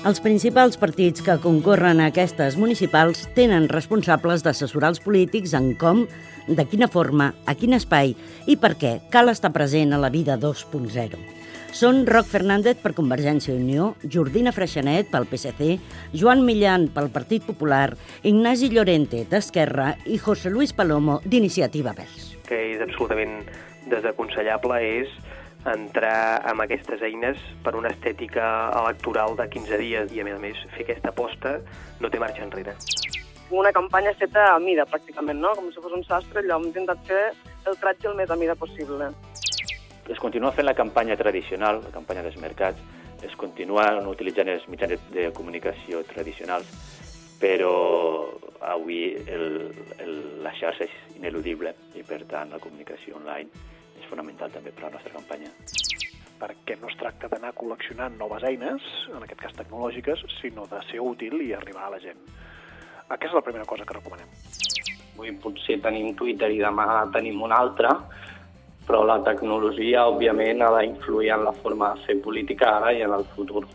[0.00, 6.06] Els principals partits que concorren a aquestes municipals tenen responsables d'assessorar els polítics en com,
[6.48, 8.14] de quina forma, a quin espai
[8.48, 11.20] i per què cal estar present a la vida 2.0.
[11.76, 15.76] Són Roc Fernández per Convergència i Unió, Jordina Freixanet pel PSC,
[16.16, 17.90] Joan Millan pel Partit Popular,
[18.24, 22.38] Ignasi Llorente d'Esquerra i José Luis Palomo d'Iniciativa Verds.
[22.48, 23.42] Que és absolutament
[23.92, 25.12] desaconsellable és
[25.68, 28.44] entrar amb aquestes eines per una estètica
[28.80, 31.58] electoral de 15 dies i, a més a més, fer aquesta aposta
[32.00, 32.76] no té marxa enrere.
[33.50, 35.52] Una campanya feta a mida, pràcticament, no?
[35.58, 37.24] com si fos un sastre, allò hem intentat fer
[37.66, 39.10] el tratge el més a mida possible.
[40.10, 42.80] Es continua fent la campanya tradicional, la campanya dels mercats,
[43.26, 46.70] es continuen utilitzant els mitjans de comunicació tradicionals,
[47.40, 47.74] però
[48.60, 53.48] avui el, el, la xarxa és ineludible i, per tant, la comunicació online
[53.98, 55.50] és fonamental també per a la nostra campanya.
[56.40, 61.02] Perquè no es tracta d'anar col·leccionant noves eines, en aquest cas tecnològiques, sinó de ser
[61.04, 62.20] útil i arribar a la gent.
[63.10, 64.30] Aquesta és la primera cosa que recomanem.
[65.16, 67.90] Avui potser tenim Twitter i demà tenim un altre,
[68.86, 73.12] però la tecnologia, òbviament, ha d'influir en la forma de fer política ara i en
[73.18, 73.66] el futur.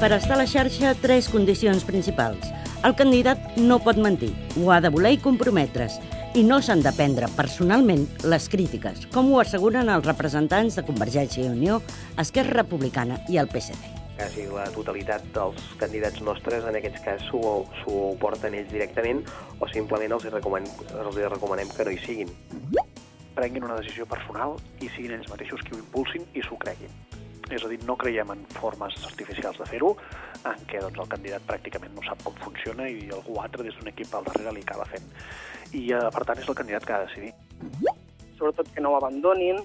[0.00, 2.46] Per estar a la xarxa, tres condicions principals.
[2.88, 5.98] El candidat no pot mentir, ho ha de voler i comprometre's,
[6.32, 11.44] i no s'han de prendre personalment les crítiques, com ho asseguren els representants de Convergència
[11.44, 11.82] i Unió,
[12.16, 13.76] Esquerra Republicana i el PSC.
[14.16, 19.20] Quasi la totalitat dels candidats nostres, en aquests cas, s'ho porten ells directament
[19.60, 20.72] o simplement els hi, recomanem,
[21.04, 22.32] els hi recomanem que no hi siguin.
[23.36, 27.09] Prenguin una decisió personal i siguin ells mateixos qui ho impulsin i s'ho creguin.
[27.50, 29.94] És a dir, no creiem en formes artificials de fer-ho,
[30.46, 33.90] en què doncs, el candidat pràcticament no sap com funciona i algú altre des d'un
[33.90, 35.08] equip al darrere li acaba fent.
[35.72, 37.32] I, eh, per tant, és el candidat que ha de decidir.
[38.38, 39.58] Sobretot que no ho abandonin,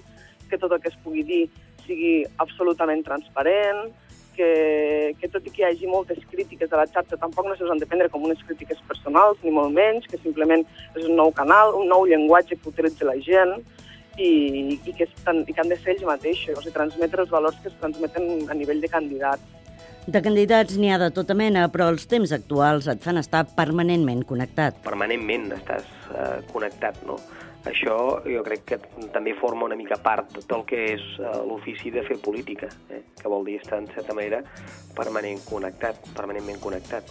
[0.50, 1.44] que tot el que es pugui dir
[1.86, 3.86] sigui absolutament transparent,
[4.36, 7.64] que, que tot i que hi hagi moltes crítiques a la xarxa, tampoc no se
[7.70, 11.32] han de prendre com unes crítiques personals, ni molt menys, que simplement és un nou
[11.32, 13.56] canal, un nou llenguatge que utilitza la gent,
[14.16, 17.32] i, i, que, estan, i que han de ser ells mateixos, o sigui, transmetre els
[17.32, 19.42] valors que es transmeten a nivell de candidat.
[20.06, 24.22] De candidats n'hi ha de tota mena, però els temps actuals et fan estar permanentment
[24.28, 24.78] connectat.
[24.86, 27.18] Permanentment estàs eh, connectat, no?
[27.66, 28.78] Això jo crec que
[29.10, 33.02] també forma una mica part del que és eh, l'ofici de fer política, eh?
[33.18, 34.44] que vol dir estar, en certa manera,
[34.94, 37.10] permanent connectat, permanentment connectat.